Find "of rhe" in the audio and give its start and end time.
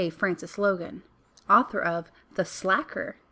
1.79-2.43